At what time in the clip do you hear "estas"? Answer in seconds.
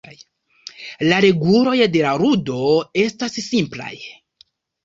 3.05-3.39